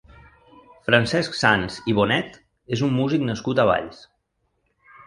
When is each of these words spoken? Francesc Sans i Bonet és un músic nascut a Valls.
Francesc 0.87 1.35
Sans 1.41 1.77
i 1.93 1.97
Bonet 2.01 2.41
és 2.79 2.85
un 2.89 2.99
músic 3.03 3.31
nascut 3.31 3.67
a 3.67 3.71
Valls. 3.73 4.05